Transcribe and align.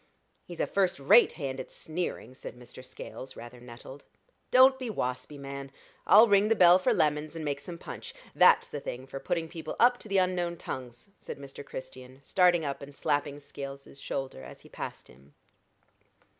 "He's 0.43 0.59
a 0.59 0.65
first 0.65 0.99
rate 0.99 1.33
hand 1.33 1.59
at 1.59 1.69
sneering," 1.69 2.33
said 2.33 2.55
Mr. 2.57 2.83
Scales, 2.83 3.35
rather 3.35 3.59
nettled. 3.59 4.03
"Don't 4.49 4.79
be 4.79 4.89
waspie, 4.89 5.37
man. 5.37 5.71
I'll 6.07 6.27
ring 6.27 6.47
the 6.47 6.55
bell 6.55 6.79
for 6.79 6.91
lemons, 6.91 7.35
and 7.35 7.45
make 7.45 7.59
some 7.59 7.77
punch. 7.77 8.15
That's 8.33 8.67
the 8.67 8.79
thing 8.79 9.05
for 9.05 9.19
putting 9.19 9.47
people 9.47 9.75
up 9.79 9.99
to 9.99 10.07
the 10.09 10.17
unknown 10.17 10.57
tongues," 10.57 11.11
said 11.19 11.37
Mr. 11.37 11.63
Christian, 11.63 12.19
starting 12.23 12.65
up 12.65 12.81
and 12.81 12.95
slapping 12.95 13.39
Scales's 13.39 14.01
shoulder 14.01 14.41
as 14.41 14.61
he 14.61 14.69
passed 14.69 15.07
him. 15.07 15.35